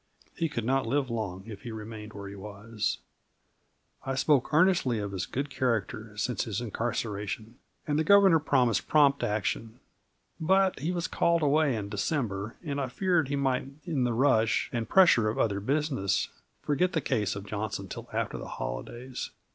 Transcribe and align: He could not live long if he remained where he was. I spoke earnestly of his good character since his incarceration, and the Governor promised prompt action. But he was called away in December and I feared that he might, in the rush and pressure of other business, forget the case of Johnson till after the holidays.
He 0.35 0.49
could 0.49 0.65
not 0.65 0.87
live 0.87 1.11
long 1.11 1.43
if 1.45 1.61
he 1.61 1.71
remained 1.71 2.13
where 2.13 2.27
he 2.27 2.33
was. 2.33 2.97
I 4.03 4.15
spoke 4.15 4.51
earnestly 4.51 4.97
of 4.97 5.11
his 5.11 5.27
good 5.27 5.51
character 5.51 6.17
since 6.17 6.45
his 6.45 6.59
incarceration, 6.59 7.59
and 7.85 7.99
the 7.99 8.03
Governor 8.03 8.39
promised 8.39 8.87
prompt 8.87 9.23
action. 9.23 9.79
But 10.39 10.79
he 10.79 10.91
was 10.91 11.07
called 11.07 11.43
away 11.43 11.75
in 11.75 11.87
December 11.89 12.55
and 12.63 12.81
I 12.81 12.87
feared 12.87 13.27
that 13.27 13.29
he 13.29 13.35
might, 13.35 13.67
in 13.85 14.03
the 14.03 14.13
rush 14.13 14.71
and 14.73 14.89
pressure 14.89 15.29
of 15.29 15.37
other 15.37 15.59
business, 15.59 16.29
forget 16.63 16.93
the 16.93 16.99
case 17.01 17.35
of 17.35 17.45
Johnson 17.45 17.87
till 17.87 18.09
after 18.11 18.39
the 18.39 18.47
holidays. 18.57 19.29